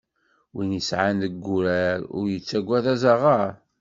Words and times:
Win 0.53 0.75
yesεan 0.77 1.15
deg 1.23 1.33
d 1.43 1.45
urar 1.55 1.97
ur 2.17 2.25
yettagad 2.33 2.85
azaɣaṛ 2.93 3.51